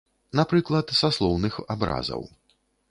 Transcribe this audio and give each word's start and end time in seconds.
Напрыклад, 0.39 0.95
са 1.01 1.11
слоўных 1.19 1.53
абразаў. 1.77 2.29